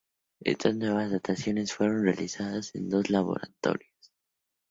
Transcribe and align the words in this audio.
Estas 0.43 0.75
nuevas 0.77 1.11
dataciones 1.11 1.73
fueron 1.73 2.01
realizadas 2.01 2.73
en 2.73 2.89
dos 2.89 3.11
laboratorios. 3.11 4.11